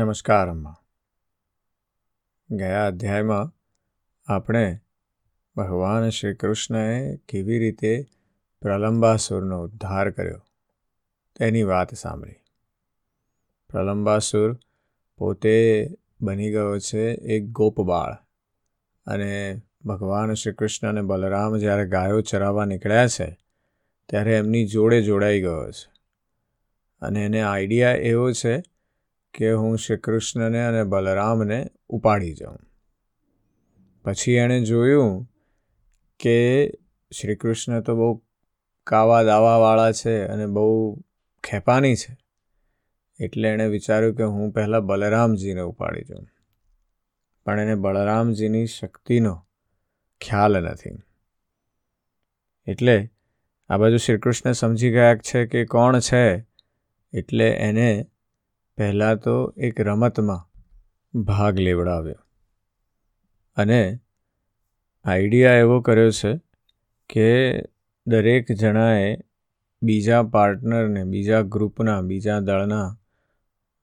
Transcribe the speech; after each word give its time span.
નમસ્કાર, 0.00 0.48
અમ્મા. 0.48 0.76
ગયા 2.50 2.86
અધ્યાયમાં 2.86 3.52
આપણે 4.32 4.78
ભગવાન 5.56 6.08
શ્રી 6.08 6.34
કૃષ્ણએ 6.34 7.16
કેવી 7.16 7.58
રીતે 7.58 8.06
પ્રલંબાસુરનો 8.62 9.62
ઉદ્ધાર 9.62 10.10
કર્યો 10.10 10.42
તેની 11.38 11.62
વાત 11.62 11.94
સાંભળી. 11.94 12.34
પ્રલંબાસુર 13.70 14.58
પોતે 15.18 15.88
બની 16.20 16.50
ગયો 16.50 16.78
છે 16.78 17.12
એક 17.12 17.48
ગોપબાળ 17.48 18.12
અને 19.06 19.60
ભગવાન 19.84 20.34
શ્રી 20.34 20.52
કૃષ્ણ 20.52 20.88
અને 20.88 21.02
બલરામ 21.02 21.56
જ્યારે 21.56 21.86
ગાયો 21.86 22.20
ચરાવવા 22.20 22.64
નીકળ્યા 22.64 23.08
છે 23.08 23.38
ત્યારે 24.08 24.36
એમની 24.36 24.66
જોડે 24.66 25.02
જોડાઈ 25.02 25.40
ગયો 25.40 25.70
છે. 25.70 25.92
અને 27.00 27.24
એને 27.24 27.42
આઈડિયા 27.42 27.90
એવો 27.90 28.32
છે 28.32 28.62
કે 29.34 29.52
હું 29.52 29.78
શ્રી 29.78 29.96
કૃષ્ણને 29.96 30.64
અને 30.64 30.84
બલરામને 30.84 31.66
ઉપાડી 31.88 32.34
જાઉં. 32.34 32.58
પછી 34.02 34.32
એણે 34.32 34.64
જોયું 34.64 35.30
કે 36.20 36.70
શ્રી 37.12 37.36
કૃષ્ણ 37.36 37.80
તો 37.80 37.96
બહુ 37.96 38.22
કાવા 38.86 39.22
દાવાવાળા 39.22 39.92
છે 39.92 40.26
અને 40.26 40.46
બહુ 40.46 41.00
ખેપાની 41.44 41.94
છે. 41.94 42.16
એટલે 43.20 43.48
એણે 43.48 43.66
વિચાર્યું 43.66 44.14
કે 44.14 44.22
હું 44.22 44.52
પહેલાં 44.52 44.86
બલરામજીને 44.86 45.60
ઉપાડી 45.60 46.02
જાઉં. 46.02 46.26
પણ 47.44 47.60
એને 47.60 47.74
બલરામજીની 47.74 48.66
શક્તિનો 48.66 49.46
ખ્યાલ 50.20 50.62
નથી. 50.62 50.90
એટલે 52.66 53.10
આ 53.68 53.78
બાજુ 53.78 53.96
શ્રી 53.96 54.18
કૃષ્ણ 54.18 54.52
સમજી 54.52 54.90
ગયા 54.90 55.16
છે 55.16 55.46
કે 55.46 55.64
કોણ 55.64 55.98
છે? 55.98 56.46
એટલે 57.12 57.50
એને 57.50 58.06
પહેલાં 58.80 59.16
તો 59.16 59.54
એક 59.56 59.80
રમતમાં 59.80 60.50
ભાગ 61.22 61.58
લેવડાવ્યો. 61.58 62.14
અને 63.56 63.98
આઈડિયા 65.04 65.52
એવો 65.52 65.80
કર્યો 65.80 66.10
છે 66.10 66.40
કે 67.10 67.60
દરેક 68.06 68.52
જણાએ 68.52 69.18
બીજા 69.82 70.22
પાર્ટનરને, 70.22 71.04
બીજા 71.04 71.40
ગ્રુપના, 71.40 72.00
બીજા 72.00 72.40
દળના 72.40 72.98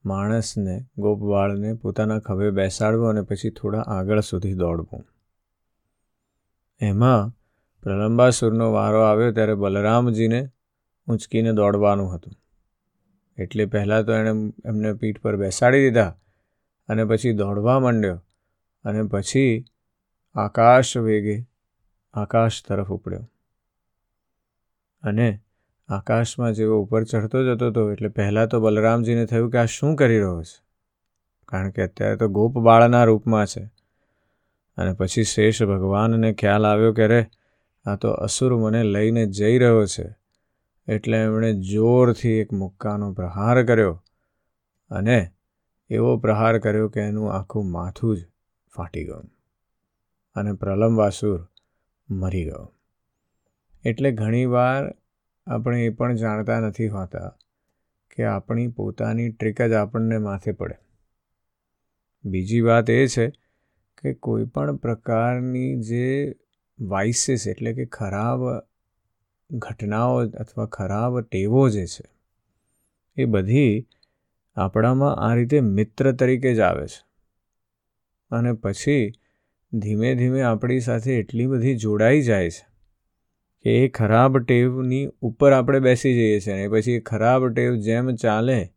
માણસને 0.04 0.86
ગોપવાળને 0.98 1.74
પોતાના 1.74 2.18
ખભે 2.18 2.50
બેસાડવો 2.50 3.06
અને 3.06 3.22
પછી 3.22 3.50
થોડા 3.50 3.80
આગળ 3.80 4.20
સુધી 4.20 4.54
દોડવું. 4.54 5.06
એમાં 6.80 7.30
પ્રલંબાસુરનો 7.82 8.72
વારો 8.72 9.00
આવ્યો 9.00 9.32
ત્યારે 9.32 9.54
બલરામજીને 9.54 10.48
ઊંચકીને 11.08 11.52
દોડવાનું 11.52 12.14
હતું. 12.14 12.32
એટલે 13.38 13.66
પહેલાં 13.66 14.04
તો 14.04 14.12
એણે 14.12 14.30
એમને 14.64 14.92
પીઠ 14.92 15.20
પર 15.20 15.36
બેસાડી 15.36 15.78
દીધા 15.78 16.16
અને 16.88 17.04
પછી 17.04 17.32
દોડવા 17.32 17.80
માંડ્યો 17.80 18.22
અને 18.84 19.02
પછી 19.02 19.64
આકાશ 20.34 20.96
વેગે 20.96 21.46
આકાશ 22.14 22.64
તરફ 22.68 22.88
ઉપડ્યો. 22.88 23.30
અને 25.02 25.40
આકાશમાં 25.88 26.52
જેવો 26.52 26.82
ઉપર 26.82 27.04
ચડતો 27.04 27.54
જતો 27.54 27.66
હતો 27.66 27.92
એટલે 27.92 28.08
પહેલાં 28.08 28.48
તો 28.48 28.60
બલરામજીને 28.60 29.26
થયું 29.26 29.50
કે 29.50 29.58
આ 29.58 29.64
શું 29.64 29.96
કરી 29.96 30.14
રહ્યો 30.14 30.42
છે? 30.42 30.64
કારણ 31.48 31.70
કે 31.70 31.82
અત્યારે 31.82 32.16
તો 32.16 32.28
ગોપ 32.28 32.58
બાળના 32.58 33.04
રૂપમાં 33.04 33.46
છે. 33.46 33.70
અને 34.76 34.92
પછી 34.92 35.22
શેષ 35.22 35.62
ભગવાનને 35.62 36.32
ખ્યાલ 36.32 36.66
આવ્યો 36.66 36.92
કે 36.92 37.06
રે 37.06 37.26
આ 37.86 37.96
તો 37.96 38.10
અસુર 38.10 38.56
મને 38.56 38.82
લઈને 38.82 39.26
જઈ 39.26 39.58
રહ્યો 39.58 39.86
છે. 39.86 40.17
એટલે 40.88 41.18
એમણે 41.18 41.54
જોરથી 41.54 42.28
એક 42.28 42.52
મુક્કાનો 42.52 43.12
પ્રહાર 43.12 43.64
કર્યો 43.64 44.04
અને 44.90 45.30
એવો 45.90 46.16
પ્રહાર 46.16 46.58
કર્યો 46.58 46.88
કે 46.88 47.00
એનું 47.00 47.32
આખું 47.32 47.70
માથું 47.70 48.16
જ 48.16 48.26
ફાટી 48.76 49.04
ગયું 49.04 49.30
અને 50.34 50.52
પ્રલંબાસુર 50.52 51.48
મરી 52.10 52.44
ગયો. 52.44 52.72
એટલે 53.84 54.12
ઘણીવાર 54.12 54.94
આપણે 55.46 55.86
એ 55.86 55.88
પણ 55.88 56.14
જાણતા 56.14 56.60
નથી 56.60 56.88
હોતા 56.88 57.36
કે 58.16 58.24
આપણી 58.24 58.68
પોતાની 58.68 59.32
ટ્રીક 59.32 59.62
જ 59.62 59.72
આપણને 59.72 60.18
માથે 60.18 60.52
પડે. 60.52 60.74
બીજી 62.24 62.60
વાત 62.60 62.90
એ 62.90 63.06
છે 63.06 63.28
કે 64.02 64.14
કોઈ 64.14 64.44
પણ 64.44 64.76
પ્રકારની 64.76 65.80
જે 65.80 66.34
વાઇસીસ 66.80 67.48
એટલે 67.48 67.72
કે 67.72 67.86
ખરાબ 67.86 68.40
ઘટનાઓ 69.50 70.26
અથવા 70.26 70.66
ખરાબ 70.66 71.20
ટેવો 71.20 71.68
જે 71.68 71.86
છે, 71.86 72.04
એ 73.16 73.24
બધી 73.24 73.86
આપણામાં 74.56 75.16
આ 75.16 75.34
રીતે 75.34 75.60
મિત્ર 75.60 76.12
તરીકે 76.12 76.54
જ 76.54 76.60
આવે 76.60 76.86
છે. 76.86 77.06
અને 78.30 78.52
પછી 78.52 79.12
ધીમે 79.72 80.14
ધીમે 80.14 80.42
આપણી 80.42 80.80
સાથે 80.80 81.14
એટલી 81.14 81.46
બધી 81.46 81.76
જોડાઈ 81.76 82.22
જાય 82.22 82.50
છે 82.50 82.66
કે 83.60 83.84
એ 83.84 83.88
ખરાબ 83.88 84.38
ટેવની 84.38 85.08
ઉપર 85.20 85.52
આપણે 85.52 85.80
બેસી 85.80 86.14
જઈએ 86.14 86.40
છીએ 86.40 86.54
અને 86.54 86.68
પછી 86.68 86.92
એ 86.92 87.00
ખરાબ 87.00 87.48
ટેવ 87.48 87.74
જેમ 87.74 88.14
ચાલે 88.14 88.68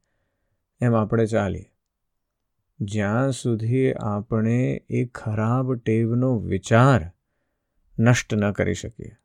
એમ 0.81 0.95
આપણે 0.95 1.25
ચાલીએ. 1.25 1.73
જ્યાં 2.79 3.31
સુધી 3.31 3.93
આપણે 3.93 4.85
એ 4.89 5.05
ખરાબ 5.05 5.75
ટેવનો 5.75 6.39
વિચાર 6.39 7.11
નષ્ટ 7.99 8.33
ન 8.33 8.51
કરી 8.51 8.73
શકીએ. 8.73 9.15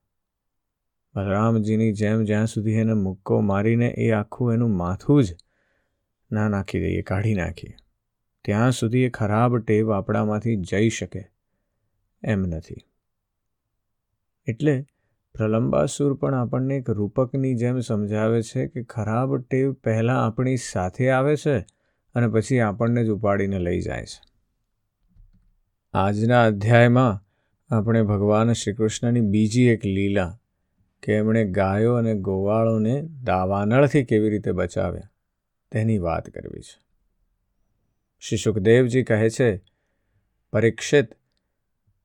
બલરામજીની 1.16 1.92
જેમ 1.92 2.24
જ્યાં 2.24 2.46
સુધી 2.46 2.72
એને 2.72 2.92
મુક્કો 2.92 3.40
મારીને 3.40 3.86
એ 3.86 4.10
આખું 4.10 4.52
એનું 4.52 4.76
માથું 4.76 5.24
જ 5.24 5.36
ના 6.32 6.48
નાખી 6.48 6.80
દઈએ, 6.80 7.02
કાઢી 7.02 7.34
નાખીએ. 7.34 7.74
ત્યાં 8.44 8.72
સુધી 8.72 9.00
એ 9.00 9.08
ખરાબ 9.08 9.58
ટેવ 9.58 9.92
આપણામાંથી 9.92 10.56
જઈ 10.56 10.88
શકે 10.88 11.30
એમ 12.22 12.42
નથી. 12.42 12.74
એટલે 14.46 14.86
પ્રલંબાસુર 15.34 16.14
પણ 16.14 16.34
આપણને 16.34 16.76
એક 16.76 16.90
રૂપકની 16.90 17.54
જેમ 17.54 17.80
સમજાવે 17.80 18.42
છે 18.42 18.66
કે 18.66 18.82
ખરાબ 18.82 19.36
ટેવ 19.36 19.72
પહેલાં 19.72 20.26
આપણી 20.26 20.56
સાથે 20.56 21.10
આવે 21.10 21.36
છે 21.36 21.58
અને 22.14 22.28
પછી 22.28 22.58
આપણને 22.58 23.04
જ 23.04 23.08
ઉપાડીને 23.08 23.58
લઈ 23.58 23.80
જાય 23.80 24.04
છે. 24.04 24.22
આજના 25.94 26.44
અધ્યાયમાં 26.44 27.24
આપણે 27.74 28.02
ભગવાન 28.02 28.52
શ્રી 28.52 28.74
કૃષ્ણની 28.74 29.20
બીજી 29.20 29.62
એક 29.62 29.86
લીલા 29.86 30.38
કે 31.06 31.12
એમણે 31.12 31.44
ગાયો 31.44 31.94
અને 31.94 32.14
ગોવાળોને 32.14 33.02
દાવાનળથી 33.02 34.04
કેવી 34.04 34.30
રીતે 34.30 34.52
બચાવ્યા, 34.52 35.10
તેની 35.72 35.98
વાત 35.98 36.30
કરવી 36.30 36.60
છે. 36.60 36.86
શ્રી 38.20 38.36
સુખદેવજી 38.36 39.02
કહે 39.02 39.30
છે, 39.30 39.62
પરીક્ષિત, 40.52 41.06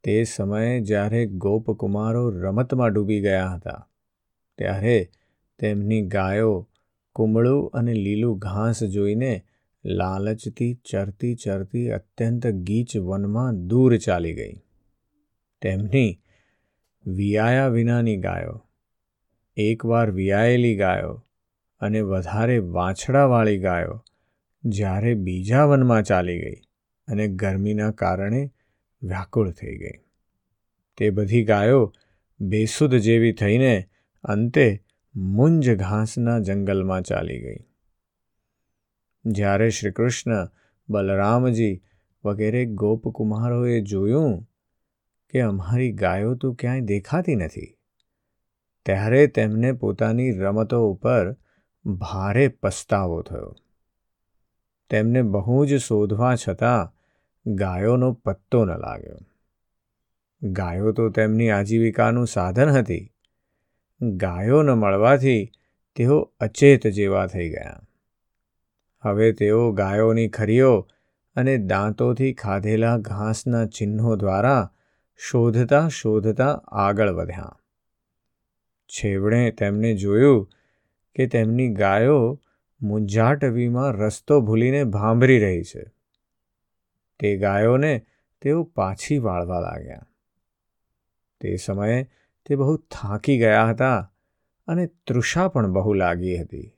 તે 0.03 0.23
સમયે 0.23 0.81
જ્યારે 0.81 1.25
ગોપકુમારો 1.25 2.29
રમતમાં 2.29 2.93
ડૂબી 2.93 3.21
ગયા 3.21 3.47
હતા, 3.47 3.89
ત્યારે 4.57 5.09
તેમની 5.59 6.01
ગાયો 6.01 6.69
કુમળું 7.15 7.69
અને 7.69 7.93
લીલું 7.93 8.37
ઘાસ 8.37 8.83
જોઈને 8.83 9.45
લાલચથી, 9.85 10.73
ચરતી 10.73 11.35
ચરતી 11.35 11.89
અત્યંત 11.89 12.47
ગીચ 12.47 12.97
વનમાં 12.97 13.67
દૂર 13.67 13.97
ચાલી 13.97 14.33
ગઈ. 14.33 14.53
તેમની 15.61 16.21
વિયાયા 17.07 17.67
વિનાની 17.67 18.17
ગાયો 18.17 18.67
એકવાર 19.69 20.11
વિયાયેલી 20.11 20.75
ગાયો 20.75 21.25
અને 21.79 22.01
વધારે 22.01 22.57
વાછડાવાળી 22.57 23.57
ગાયો 23.57 24.05
જ્યારે 24.63 25.13
બીજા 25.13 25.65
વનમાં 25.65 26.03
ચાલી 26.03 26.39
ગઈ 26.41 26.55
અને 27.07 27.27
ગરમીના 27.27 27.91
કારણે 27.91 28.51
વ્યાકુળ 29.03 29.51
થઈ 29.51 29.77
ગઈ. 29.77 29.97
તે 30.97 31.09
બધી 31.09 31.43
ગાયો 31.43 31.93
બેસુદ 32.39 32.95
જેવી 32.95 33.33
થઈને 33.33 33.89
અંતે 34.23 34.83
મુંજ 35.15 35.75
ઘાસના 35.75 36.39
જંગલમાં 36.39 37.01
ચાલી 37.01 37.41
ગઈ. 37.41 37.59
જ્યારે 39.25 39.69
શ્રી 39.69 39.91
કૃષ્ણ 39.91 40.49
બલરામજી 40.89 41.83
વગેરે 42.25 42.65
ગોપકુમારોએ 42.65 43.81
જોયું 43.81 44.47
કે 45.29 45.41
અમારી 45.41 45.91
ગાયો 45.91 46.35
તો 46.35 46.53
ક્યાંય 46.53 46.81
દેખાતી 46.81 47.35
નથી 47.35 47.77
ત્યારે 48.85 49.27
તેમને 49.27 49.71
પોતાની 49.71 50.31
રમતો 50.31 50.91
ઉપર 50.91 51.35
ભારે 51.85 52.47
પસ્તાવો 52.47 53.21
થયો. 53.21 53.55
તેમને 54.89 55.21
બહુ 55.21 55.65
જ 55.65 55.77
શોધવા 55.77 56.35
છતાં 56.35 56.93
ગાયોનો 57.45 58.13
પત્તો 58.13 58.65
ન 58.65 58.77
લાગ્યો. 58.77 59.17
ગાયો 60.43 60.91
તો 60.91 61.09
તેમની 61.09 61.49
આજીવિકાનું 61.49 62.27
સાધન 62.27 62.69
હતી. 62.69 63.13
ગાયો 64.01 64.61
ન 64.61 64.71
મળવાથી 64.71 65.51
તેઓ 65.95 66.33
અચેત 66.39 66.87
જેવા 66.87 67.27
થઈ 67.27 67.49
ગયા. 67.49 67.79
હવે 69.01 69.31
તેઓ 69.31 69.71
ગાયોની 69.71 70.27
ખરીઓ 70.27 70.89
અને 71.35 71.57
દાંતોથી 71.57 72.33
ખાધેલા 72.33 72.97
ઘાસના 72.97 73.65
ચિહ્નો 73.65 74.15
દ્વારા 74.15 74.73
શોધતા 75.17 75.87
શોધતા 75.87 76.61
આગળ 76.71 77.09
વધ્યા. 77.09 77.60
છેવડે 78.91 79.51
તેમને 79.51 79.95
જોયું 79.95 80.51
કે 81.15 81.27
તેમની 81.27 81.67
ગાયો 81.67 82.41
મુંજાટવીમાં 82.81 83.91
રસ્તો 83.91 84.41
ભૂલીને 84.41 84.83
ભાંભરી 84.83 85.39
રહી 85.39 85.63
છે. 85.63 85.85
તે 87.19 87.37
ગાયોને 87.37 88.05
તેઓ 88.41 88.63
પાછી 88.63 89.17
વાળવા 89.17 89.59
લાગ્યા. 89.59 90.07
તે 91.41 91.55
સમયે 91.55 92.03
તે 92.45 92.55
બહુ 92.55 92.77
થાકી 92.77 93.37
ગયા 93.37 93.69
હતા 93.69 94.13
અને 94.67 94.89
તૃષા 95.07 95.47
પણ 95.47 95.71
બહુ 95.71 95.93
લાગી 95.93 96.37
હતી. 96.37 96.77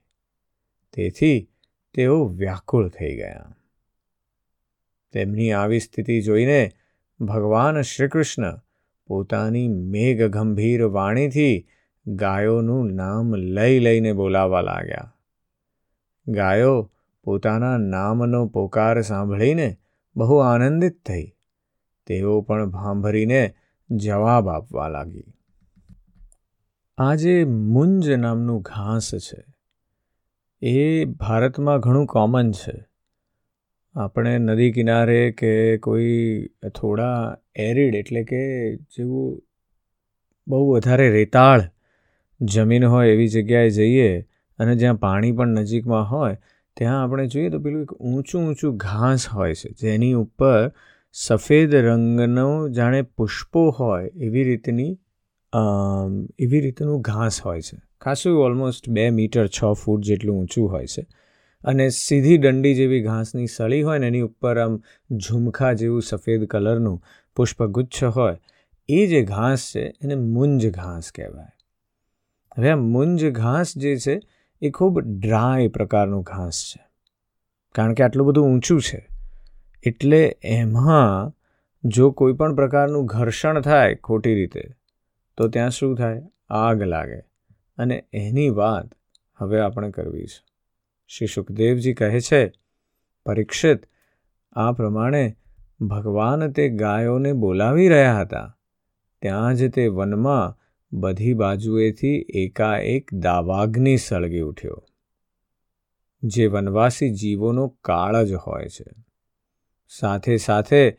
તેથી 0.94 1.50
તેઓ 1.94 2.26
વ્યાકુળ 2.26 2.90
થઈ 2.90 3.16
ગયા. 3.16 3.56
તેમની 5.12 5.52
આવી 5.52 5.80
સ્થિતિ 5.80 6.22
જોઈને 6.22 6.72
ભગવાન 7.22 7.82
શ્રીકૃષ્ણ 7.82 8.62
પોતાની 9.06 9.68
મેઘ 9.68 10.22
ગંભીર 10.22 10.84
વાણીથી 10.84 11.68
ગાયોનું 12.08 12.94
નામ 12.94 13.36
લઈ 13.36 13.80
લઈને 13.80 14.14
બોલાવવા 14.14 14.62
લાગ્યા. 14.62 15.16
ગાયો 16.28 16.92
પોતાના 17.24 17.78
નામનો 17.78 18.48
પોકાર 18.48 19.02
સાંભળીને 19.02 19.78
બહુ 20.16 20.38
આનંદિત 20.38 21.06
થઈ. 21.06 21.34
તેઓ 22.06 22.42
પણ 22.42 22.70
ભાંભરીને 22.70 23.56
જવાબ 23.90 24.50
આપવા 24.50 24.88
લાગી. 24.88 25.24
આ 26.98 27.16
જે 27.16 27.46
મુંજ 27.46 28.10
નામનું 28.10 28.62
ઘાસ 28.62 29.16
છે. 29.16 29.46
એ 30.62 31.06
ભારતમાં 31.06 31.80
ઘણું 31.80 32.06
કોમન 32.06 32.52
છે. 32.52 32.86
આપણે 33.96 34.38
નદી 34.38 34.72
કિનારે 34.72 35.32
કે 35.32 35.78
કોઈ 35.78 36.46
થોડા 36.80 37.38
એરિડ 37.56 37.96
એટલે 37.96 38.24
કે 38.24 38.76
જેવું 38.76 39.44
બહુ 40.48 40.72
વધારે 40.72 41.10
રેતાળ 41.10 41.73
જમીન 42.40 42.86
હોય 42.86 43.12
એવી 43.12 43.28
જગ્યાએ 43.28 43.70
જઈએ 43.70 44.10
અને 44.60 44.76
જ્યાં 44.76 45.00
પાણી 45.00 45.32
પણ 45.32 45.60
નજીકમાં 45.60 46.10
હોય, 46.10 46.36
ત્યાં 46.78 47.04
આપણે 47.04 47.28
જોઈએ 47.28 47.50
તો 47.50 47.60
પેલું 47.60 47.82
એક 47.84 47.94
ઊંચું 47.94 48.48
ઊંચું 48.48 48.76
ઘાસ 48.78 49.28
હોય 49.28 49.56
છે, 49.56 49.70
જેની 49.82 50.14
ઉપર 50.16 50.72
સફેદ 51.16 51.76
રંગનો 51.78 52.50
જાણે 52.70 53.02
પુષ્પો 53.02 53.64
હોય 53.70 54.12
એવી 54.18 54.44
રીતની 54.44 54.92
એવી 56.40 56.62
રીતનું 56.62 57.02
ઘાસ 57.02 57.42
હોય 57.42 57.62
છે. 57.62 57.78
ખાસું 58.02 58.40
ઓલમોસ્ટ 58.46 58.90
બે 58.90 59.10
મીટર 59.12 59.46
છ 59.48 59.60
ફૂટ 59.82 60.02
જેટલું 60.04 60.38
ઊંચું 60.38 60.72
હોય 60.72 60.88
છે. 60.88 61.04
અને 61.64 61.86
સીધી 61.90 62.38
દંડી 62.38 62.76
જેવી 62.76 63.02
ઘાસની 63.02 63.48
સળી 63.48 63.84
હોય 63.84 64.00
ને 64.00 64.08
એની 64.08 64.22
ઉપર 64.22 64.56
આમ 64.60 64.74
ઝુમખા 65.18 65.74
જેવું 65.74 66.02
સફેદ 66.02 66.42
કલરનું 66.46 66.98
પુષ્પગુચ્છ 67.38 68.04
હોય, 68.16 68.38
એ 68.90 69.08
જે 69.08 69.22
ઘાસ 69.24 69.62
છે 69.74 69.84
એને 70.02 70.16
મુંજ 70.16 70.68
ઘાસ 70.72 71.12
કહેવાય. 71.12 71.52
હવે 72.58 72.70
આ 72.70 72.76
મુંજ 72.76 73.30
ઘાસ 73.30 73.78
જે 73.78 73.98
છે, 73.98 74.20
એ 74.62 74.70
ખૂબ 74.70 75.00
ડ્રાય 75.00 75.68
પ્રકારનું 75.68 76.22
ઘાસ 76.22 76.64
છે. 76.72 76.86
કારણ 77.76 77.94
કે 77.94 78.04
આટલું 78.04 78.28
બધું 78.28 78.46
ઊંચું 78.46 78.82
છે. 78.82 79.08
એટલે 79.84 80.38
એમાં 80.44 81.34
જો 81.84 82.12
કોઈ 82.12 82.34
પણ 82.34 82.56
પ્રકારનું 82.56 83.06
ઘર્ષણ 83.06 83.62
થાય 83.62 83.96
ખોટી 83.96 84.36
રીતે, 84.36 84.64
તો 85.38 85.48
ત્યાં 85.48 85.70
શું 85.70 85.96
થાય? 85.96 86.22
આગ 86.50 86.82
લાગે. 86.82 87.20
અને 87.78 88.06
એની 88.14 88.50
વાત 88.50 88.86
હવે 89.38 89.60
આપણે 89.60 89.92
કરવી 89.92 90.26
છે. 90.26 90.46
શ્રી 91.08 91.28
સુખદેવજી 91.28 91.94
કહે 91.94 92.20
છે, 92.20 92.52
પરીક્ષિત, 93.26 93.80
આ 94.54 94.72
પ્રમાણે 94.72 95.36
ભગવાન 95.82 96.52
તે 96.52 96.70
ગાયોને 96.70 97.34
બોલાવી 97.34 97.90
રહ્યા 97.90 98.20
હતા. 98.22 98.58
ત્યાં 99.22 99.56
જ 99.56 99.72
તે 99.72 99.88
વનમાં 99.88 100.63
બધી 100.94 101.34
બાજુએથી 101.34 102.26
એકાએક 102.34 103.14
દાવાગ્નિ 103.14 103.98
સળગી 103.98 104.40
ઉઠ્યો. 104.40 104.84
જે 106.24 106.48
વનવાસી 106.48 107.10
જીવોનો 107.10 107.68
કાળ 107.68 108.24
જ 108.24 108.34
હોય 108.34 108.68
છે. 108.68 108.86
સાથે 109.90 110.38
સાથે 110.38 110.98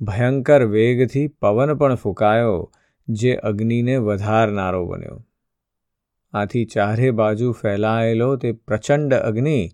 ભયંકર 0.00 0.64
વેગથી 0.64 1.26
પવન 1.28 1.74
પણ 1.74 1.94
ફૂંકાયો, 1.94 2.72
જે 3.08 3.34
અગ્નિને 3.34 3.96
વધારનારો 3.96 4.86
બન્યો. 4.86 5.26
આથી 6.32 6.64
ચારે 6.64 7.10
બાજુ 7.10 7.52
ફેલાયેલો 7.52 8.36
તે 8.36 8.52
પ્રચંડ 8.52 9.14
અગ્નિ 9.14 9.70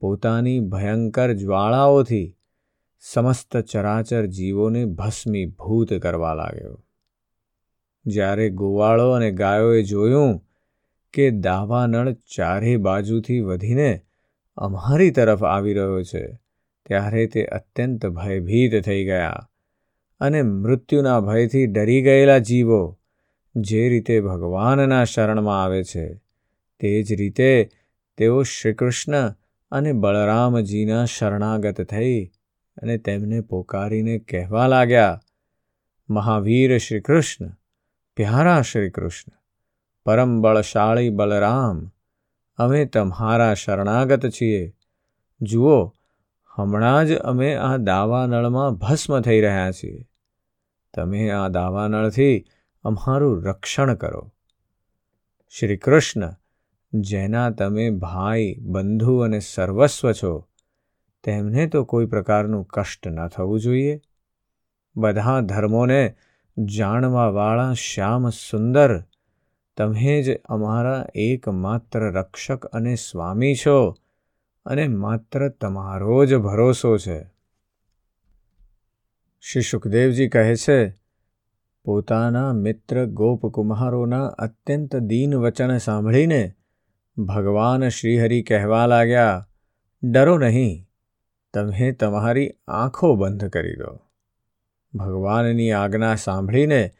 પોતાની 0.00 0.60
ભયંકર 0.60 1.32
જ્વાળાઓથી 1.32 2.36
સમસ્ત 3.00 3.56
ચરાચર 3.56 4.26
જીવોને 4.26 4.84
ભસ્મીભૂત 4.84 5.94
કરવા 5.94 6.34
લાગ્યો. 6.34 6.83
જ્યારે 8.06 8.50
ગોવાળો 8.50 9.10
અને 9.10 9.30
ગાયોએ 9.30 9.82
જોયું 9.82 10.42
કે 11.12 11.30
દાવાનળ 11.30 12.12
ચારે 12.12 12.76
બાજુથી 12.76 13.40
વધીને 13.40 14.02
અમારી 14.56 15.10
તરફ 15.10 15.44
આવી 15.44 15.72
રહ્યો 15.72 16.02
છે, 16.02 16.24
ત્યારે 16.86 17.26
તે 17.26 17.44
અત્યંત 17.44 18.06
ભયભીત 18.06 18.84
થઈ 18.84 19.04
ગયા 19.04 19.48
અને 20.20 20.42
મૃત્યુના 20.42 21.20
ભયથી 21.20 21.66
ડરી 21.66 22.02
ગયેલા 22.02 22.38
જીવો, 22.38 22.98
જે 23.54 23.88
રીતે 23.88 24.20
ભગવાનના 24.20 25.04
શરણમાં 25.04 25.64
આવે 25.64 25.82
છે, 25.84 26.06
તે 26.80 27.02
જ 27.02 27.12
રીતે 27.12 27.70
તેઓ 28.16 28.42
શ્રીકૃષ્ણ 28.42 29.34
અને 29.70 29.92
બળરામજીના 29.92 31.04
શરણાગત 31.04 31.82
થઈ 31.82 32.30
અને 32.76 32.98
તેમને 32.98 33.40
પોકારીને 33.40 34.18
કહેવા 34.18 34.66
લાગ્યા, 34.66 35.20
મહાવીર 36.08 36.78
શ્રીકૃષ્ણ 36.78 37.52
પ્યારા 38.16 38.62
શ્રી 38.62 38.90
કૃષ્ણ, 38.90 39.32
પરમ 40.04 40.40
બળશાળી 40.40 41.10
બલરામ, 41.10 41.90
અમે 42.56 42.84
તમારા 42.84 43.54
શરણાગત 43.54 44.26
છીએ. 44.26 44.76
જુઓ, 45.40 45.94
હમણાં 46.48 47.06
જ 47.06 47.18
અમે 47.18 47.54
આ 47.54 47.76
દાવાનળમાં 47.76 48.74
ભસ્મ 48.74 49.20
થઈ 49.20 49.40
રહ્યા 49.40 49.70
છીએ. 49.70 50.08
તમે 50.94 51.30
આ 51.30 51.48
દાવાનળથી 51.48 52.44
અમારું 52.82 53.44
રક્ષણ 53.44 53.94
કરો. 53.94 54.32
શ્રી 55.58 55.76
કૃષ્ણ, 55.76 56.34
જેના 56.92 57.50
તમે 57.50 57.90
ભાઈ, 57.90 58.54
બંધુ 58.60 59.18
અને 59.18 59.40
સર્વસ્વ 59.40 60.12
છો, 60.12 60.48
તેમને 61.24 61.66
તો 61.66 61.84
કોઈ 61.84 62.06
પ્રકારનું 62.06 62.64
કષ્ટ 62.64 63.08
ન 63.08 63.28
થવું 63.28 63.60
જોઈએ. 63.60 64.00
બધા 64.96 65.40
ધર્મોને 65.40 66.16
જાણવાવાળા 66.58 67.72
શ્યામ 67.72 68.28
સુંદર, 68.28 69.02
તમે 69.76 70.22
જ 70.22 70.40
અમારા 70.44 71.06
એકમાત્ર 71.14 71.98
રક્ષક 71.98 72.66
અને 72.66 72.94
સ્વામી 72.94 73.54
છો 73.54 73.96
અને 74.66 74.88
માત્ર 74.88 75.48
તમારો 75.48 76.24
જ 76.24 76.34
ભરોસો 76.34 76.98
છે. 76.98 77.24
શ્રી 79.40 79.62
સુખદેવજી 79.62 80.28
કહે 80.28 80.56
છે, 80.56 80.94
પોતાના 81.84 82.52
મિત્ર 82.52 83.04
ગોપકુમારોના 83.04 84.26
અત્યંત 84.26 84.96
દીન 84.96 85.34
વચન 85.34 85.78
સાંભળીને 85.78 86.52
ભગવાન 87.18 87.88
શ્રીહરિ 87.88 88.42
કહેવા 88.42 88.86
લાગ્યા, 88.86 89.48
ડરો 90.02 90.38
નહીં, 90.38 90.86
તમે 91.54 91.92
તમારી 91.92 92.50
આંખો 92.68 93.16
બંધ 93.16 93.44
કરી 93.44 93.76
દો. 93.76 94.03
ભગવાનની 94.94 95.70
આજ્ઞા 95.70 96.14
સાંભળીને 96.14 96.90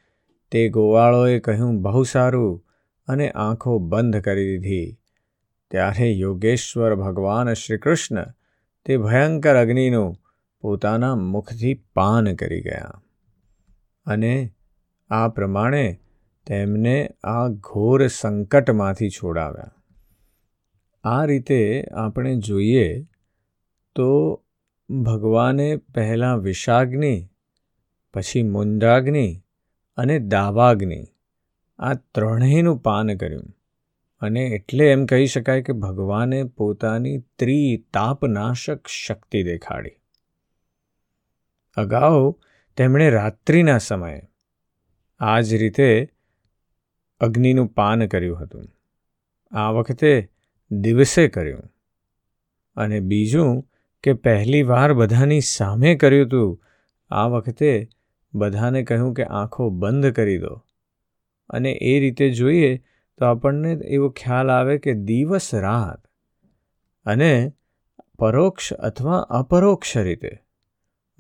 તે 0.51 0.69
ગોવાળોએ 0.69 1.39
કહ્યું, 1.39 1.83
બહુ 1.83 2.03
સારું. 2.03 2.67
અને 3.07 3.31
આંખો 3.31 3.79
બંધ 3.79 4.21
કરી 4.21 4.59
દીધી. 4.59 5.01
ત્યારે 5.71 6.13
યોગેશ્વર 6.13 6.95
ભગવાન 6.95 7.53
શ્રીકૃષ્ણ 7.53 8.27
તે 8.87 8.97
ભયંકર 8.97 9.57
અગ્નિનું 9.57 10.17
પોતાના 10.61 11.15
મુખથી 11.15 11.75
પાન 11.75 12.35
કરી 12.35 12.63
ગયા. 12.63 13.03
અને 14.07 14.51
આ 15.11 15.29
પ્રમાણે 15.29 16.01
તેમને 16.47 17.09
આ 17.25 17.49
ઘોર 17.49 18.07
સંકટમાંથી 18.07 19.09
છોડાવ્યા. 19.09 19.73
આ 21.05 21.25
રીતે 21.25 21.85
આપણે 21.95 22.37
જોઈએ 22.37 23.07
તો 23.95 24.43
ભગવાને 24.91 25.77
પહેલાં 25.77 26.39
વિષાગ્નિ 26.39 27.29
પછી 28.15 28.43
મુંદાગ્નિ 28.43 29.45
અને 29.97 30.19
દાવાગ્નિ 30.19 31.05
આ 31.79 31.95
ત્રણેયનું 31.95 32.79
પાન 32.79 33.17
કર્યું. 33.17 33.45
અને 34.21 34.41
એટલે 34.41 34.91
એમ 34.91 35.07
કહી 35.07 35.27
શકાય 35.27 35.63
કે 35.63 35.73
ભગવાને 35.73 36.45
પોતાની 36.45 37.19
ત્રિતાપનાશક 37.19 38.87
શક્તિ 38.87 39.43
દેખાડી. 39.43 39.91
અગાઉ 41.77 42.39
તેમણે 42.77 43.11
રાત્રિના 43.11 43.79
સમયે 43.79 44.23
આ 45.19 45.41
જ 45.41 45.55
રીતે 45.55 46.09
અગ્નિનું 47.21 47.67
પાન 47.67 48.07
કર્યું 48.07 48.43
હતું. 48.43 48.65
આ 49.53 49.71
વખતે 49.71 50.31
દિવસે 50.71 51.29
કર્યું. 51.29 51.63
અને 52.77 53.01
બીજું 53.01 53.71
કે 54.03 54.13
પહેલી 54.13 54.63
વાર 54.63 54.93
બધાની 54.93 55.41
સામે 55.41 55.95
કર્યું 55.95 56.27
હતું 56.27 56.63
આ 57.11 57.27
વખતે 57.27 57.89
બધાને 58.35 58.83
કહ્યું 58.83 59.15
કે 59.15 59.25
આંખો 59.25 59.71
બંધ 59.71 60.13
કરી 60.13 60.39
દો. 60.39 60.65
અને 61.49 61.73
એ 61.73 62.01
રીતે 62.01 62.31
જોઈએ 62.31 62.77
તો 63.19 63.25
આપણને 63.25 63.73
એવો 63.73 64.09
ખ્યાલ 64.11 64.51
આવે 64.51 64.79
કે 64.79 64.95
દિવસ 64.95 65.55
રાત 65.55 66.07
અને 67.07 67.53
પરોક્ષ 68.19 68.73
અથવા 68.73 69.19
અપરોક્ષ 69.19 69.97
રીતે 69.97 70.39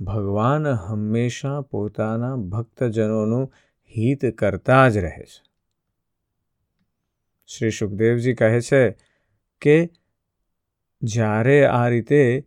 ભગવાન 0.00 0.66
હંમેશા 0.66 1.60
પોતાના 1.60 2.36
ભક્તજનોનું 2.36 3.52
હિત 3.96 4.26
કરતા 4.26 4.88
જ 4.88 4.96
રહે 4.96 5.24
છે. 5.24 5.42
શ્રી 7.46 7.70
સુખદેવજી 7.70 8.34
કહે 8.34 8.60
છે 8.60 8.96
કે 9.60 9.90
જ્યારે 11.02 11.66
આ 11.66 11.88
રીતે 11.88 12.46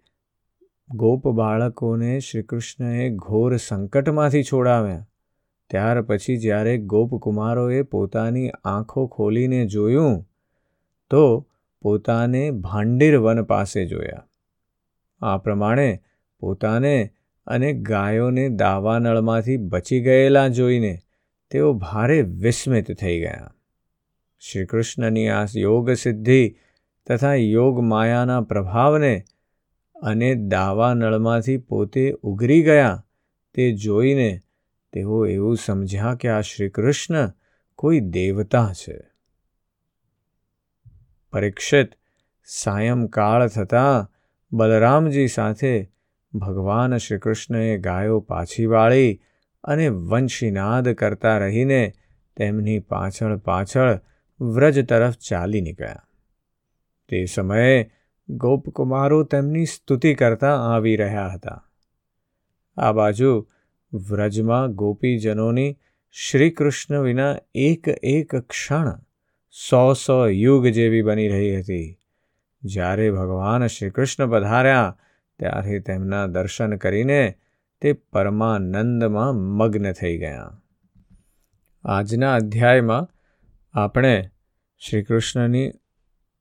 ગોપ 0.89 1.27
બાળકોને 1.27 2.19
શ્રીકૃષ્ણએ 2.19 3.09
ઘોર 3.09 3.57
સંકટમાંથી 3.57 4.43
છોડાવ્યા. 4.43 5.07
ત્યાર 5.69 6.01
પછી 6.01 6.37
જ્યારે 6.37 6.77
ગોપકુમારોએ 6.77 7.81
પોતાની 7.81 8.49
આંખો 8.63 9.07
ખોલીને 9.07 9.65
જોયું, 9.65 10.27
તો 11.09 11.47
પોતાને 11.81 12.51
ભાંડીર 12.51 13.17
વન 13.17 13.43
પાસે 13.43 13.85
જોયા. 13.85 14.27
આ 15.21 15.37
પ્રમાણે 15.37 16.01
પોતાને 16.39 17.09
અને 17.47 17.73
ગાયોને 17.73 18.49
દાવાનળમાંથી 18.49 19.57
બચી 19.57 20.01
ગયેલા 20.01 20.47
જોઈને 20.47 20.99
તેઓ 21.51 21.73
ભારે 21.73 22.21
વિસ્મિત 22.21 22.91
થઈ 22.91 23.19
ગયા. 23.19 23.53
શ્રીકૃષ્ણની 24.39 25.27
આ 25.27 25.45
યોગ 25.55 25.91
સિદ્ધિ 25.91 26.55
તથા 27.07 27.33
યોગ 27.33 27.79
માયાના 27.79 28.41
પ્રભાવને 28.41 29.23
અને 30.01 30.35
દાવા 30.35 30.93
નળમાંથી 30.93 31.57
પોતે 31.57 32.15
ઉગરી 32.21 32.63
ગયા 32.63 33.05
તે 33.53 33.73
જોઈને 33.73 34.41
તેઓ 34.93 35.25
એવું 35.25 35.57
સમજ્યા 35.57 36.15
કે 36.15 36.29
આ 36.29 36.41
શ્રીકૃષ્ણ 36.41 37.33
કોઈ 37.75 37.99
દેવતા 37.99 38.73
છે. 38.73 38.99
પરીક્ષિત 41.33 41.89
સાયંકાળ 42.45 43.47
થતાં 43.47 44.11
બલરામજી 44.51 45.27
સાથે 45.27 45.91
ભગવાન 46.33 46.97
શ્રીકૃષ્ણએ 46.97 47.77
ગાયો 47.77 48.19
પાછી 48.19 48.65
વાળી 48.65 49.21
અને 49.63 49.89
વંશીનાદ 49.89 50.89
કરતા 50.89 51.37
રહીને 51.37 51.93
તેમની 52.37 52.79
પાછળ 52.79 53.37
પાછળ 53.37 53.99
વ્રજ 54.41 54.89
તરફ 54.89 55.13
ચાલી 55.29 55.61
નીકળ્યા. 55.61 56.03
તે 57.09 57.25
સમયે 57.25 57.91
ગોપકુમારો 58.29 59.23
તેમની 59.23 59.65
સ્તુતિ 59.65 60.15
કરતા 60.15 60.75
આવી 60.75 60.95
રહ્યા 60.95 61.27
હતા. 61.27 61.63
આ 62.77 62.91
બાજુ 62.91 63.47
વ્રજમાં 63.93 64.75
ગોપીજનોની 64.75 65.77
શ્રીકૃષ્ણ 66.11 67.01
વિના 67.01 67.35
એક 67.55 67.87
એક 68.03 68.35
ક્ષણ 68.35 68.99
સો 69.69 69.93
સો 69.93 70.27
યુગ 70.27 70.67
જેવી 70.67 71.01
બની 71.01 71.27
રહી 71.27 71.59
હતી. 71.59 71.99
જ્યારે 72.63 73.11
ભગવાન 73.11 73.67
શ્રીકૃષ્ણ 73.67 74.29
પધાર્યા 74.29 74.97
ત્યારે 75.39 75.79
તેમના 75.79 76.25
દર્શન 76.25 76.75
કરીને 76.75 77.35
તે 77.81 77.93
પરમાનંદમાં 77.93 79.35
મગ્ન 79.35 79.91
થઈ 79.91 80.17
ગયા. 80.17 80.61
આજના 81.83 82.33
અધ્યાયમાં 82.33 83.09
આપણે 83.73 84.29
શ્રીકૃષ્ણની 84.79 85.71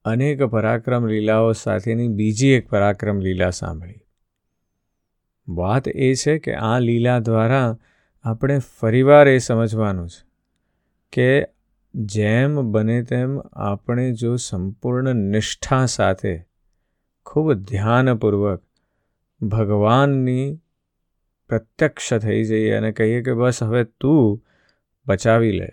અનેક 0.07 0.43
પરાક્રમ 0.43 1.07
લીલાઓ 1.07 1.53
સાથેની 1.53 2.09
બીજી 2.09 2.49
એક 2.49 2.69
પરાક્રમ 2.69 3.19
લીલા 3.19 3.51
સાંભળી. 3.51 4.01
વાત 5.49 5.89
એ 5.89 6.15
છે 6.15 6.39
કે 6.39 6.55
આ 6.55 6.79
લીલા 6.79 7.19
દ્વારા 7.19 7.79
આપણે 8.25 8.59
ફરીવાર 8.59 9.29
એ 9.29 9.39
સમજવાનું 9.39 10.09
છે 10.09 10.27
કે 11.13 11.49
જેમ 11.95 12.73
બને 12.73 13.03
તેમ 13.03 13.39
આપણે 13.41 14.13
જો 14.13 14.37
સંપૂર્ણ 14.37 15.15
નિષ્ઠા 15.15 15.87
સાથે 15.87 16.47
ખૂબ 17.27 17.53
ધ્યાનપૂર્વક 17.53 18.65
ભગવાનની 19.41 20.61
પ્રત્યક્ષ 21.49 22.15
થઈ 22.15 22.45
જઈએ 22.45 22.73
અને 22.73 22.93
કહીએ 22.93 23.23
કે 23.23 23.35
બસ 23.35 23.63
હવે 23.63 23.85
તું 23.85 24.45
બચાવી 25.07 25.53
લે, 25.53 25.71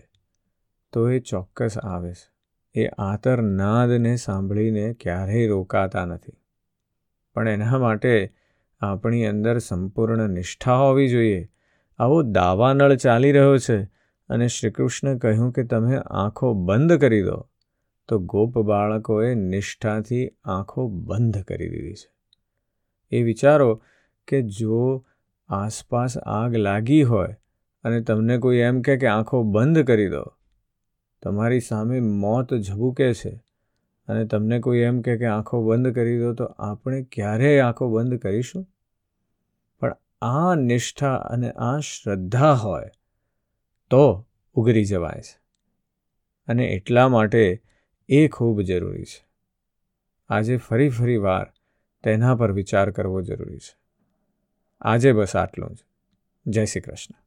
તો 0.94 1.10
એ 1.10 1.20
ચોક્કસ 1.20 1.78
આવે 1.78 2.14
છે. 2.14 2.33
એ 2.76 2.88
આતરનાદને 2.88 4.16
સાંભળીને 4.16 4.94
ક્યારેય 4.94 5.48
રોકાતા 5.48 6.06
નથી. 6.06 6.32
પણ 7.34 7.48
એના 7.48 7.78
માટે 7.78 8.34
આપણી 8.82 9.26
અંદર 9.26 9.58
સંપૂર્ણ 9.58 10.30
નિષ્ઠા 10.30 10.76
હોવી 10.76 11.08
જોઈએ. 11.08 11.50
આવો 11.98 12.22
દાવાનળ 12.22 12.96
ચાલી 12.96 13.32
રહ્યો 13.32 13.58
છે 13.58 13.84
અને 14.30 14.48
શ્રીકૃષ્ણ 14.48 15.18
કહ્યું 15.18 15.52
કે 15.52 15.64
તમે 15.64 15.98
આંખો 15.98 16.54
બંધ 16.54 16.94
કરી 16.94 17.22
દો. 17.22 17.50
તો 18.08 18.20
ગોપ 18.20 18.60
બાળકોએ 18.60 19.36
નિષ્ઠાથી 19.36 20.30
આંખો 20.44 20.88
બંધ 20.88 21.44
કરી 21.44 21.70
દીધી 21.70 21.94
છે. 21.94 22.14
એ 23.12 23.24
વિચારો 23.24 23.84
કે 24.28 24.42
જો 24.42 25.06
આસપાસ 25.48 26.18
આગ 26.18 26.56
લાગી 26.56 27.04
હોય 27.04 27.36
અને 27.84 28.02
તમને 28.02 28.38
કોઈ 28.38 28.58
એમ 28.58 28.82
કે 28.82 29.08
આંખો 29.08 29.44
બંધ 29.44 29.88
કરી 29.88 30.10
દો 30.10 30.24
તમારી 31.24 31.60
સામે 31.60 32.00
મોત 32.00 32.54
ઝબૂકે 32.54 33.14
છે 33.14 33.44
અને 34.08 34.26
તમને 34.26 34.60
કોઈ 34.60 34.80
એમ 34.80 35.02
કહે 35.02 35.18
કે 35.18 35.26
આંખો 35.26 35.70
બંધ 35.70 35.96
કરી 35.96 36.20
દો, 36.20 36.34
તો 36.34 36.44
આપણે 36.44 37.04
ક્યારેય 37.04 37.60
આંખો 37.60 37.90
બંધ 37.90 38.20
કરીશું? 38.20 38.68
પણ 39.80 39.98
આ 40.22 40.56
નિષ્ઠા 40.56 41.16
અને 41.16 41.52
આ 41.52 41.80
શ્રદ્ધા 41.80 42.54
હોય 42.54 42.90
તો 43.90 44.28
ઉગરી 44.54 44.86
જવાય 44.86 45.22
છે 45.22 45.42
અને 46.48 46.66
એટલા 46.66 47.10
માટે 47.10 47.64
એ 48.10 48.28
ખૂબ 48.28 48.62
જરૂરી 48.62 49.04
છે. 49.04 49.28
આજે 50.30 50.58
ફરી 50.58 50.90
ફરી 50.90 51.18
વાર 51.18 51.54
તેના 52.04 52.36
પર 52.36 52.52
વિચાર 52.52 52.92
કરવો 52.92 53.22
જરૂરી 53.22 53.58
છે. 53.58 53.78
આજે 54.82 55.12
બસ 55.12 55.36
આટલું 55.36 55.76
જ. 55.76 55.78
જય 56.48 56.66
શ્રી 56.66 56.82
કૃષ્ણ. 56.82 57.23